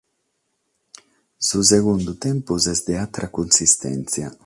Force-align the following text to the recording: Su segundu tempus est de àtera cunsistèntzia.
Su 1.47 1.59
segundu 1.71 2.11
tempus 2.25 2.63
est 2.73 2.83
de 2.87 2.95
àtera 3.05 3.31
cunsistèntzia. 3.35 4.27